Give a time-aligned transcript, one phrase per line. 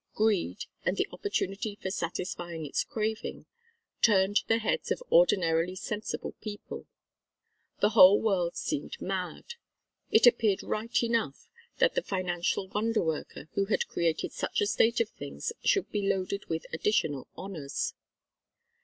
[0.15, 3.45] Greed, and the opportunity for satisfying its craving,
[4.01, 6.87] turned the heads of ordinarily sensible people.
[7.81, 9.53] The whole world seemed mad.
[10.09, 14.99] It appeared right enough that the financial wonder worker who had created such a state
[15.01, 17.93] of things should be loaded with additional honours.